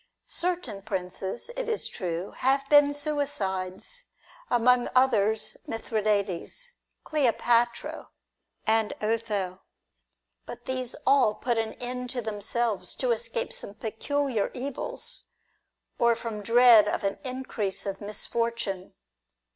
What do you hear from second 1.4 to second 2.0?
it is